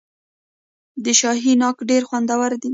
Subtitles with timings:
[1.03, 2.69] د شاهي ناک ډیر خوندور وي.